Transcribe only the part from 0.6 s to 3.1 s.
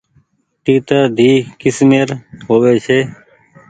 تيترۮي ڪسمير هووي ڇي۔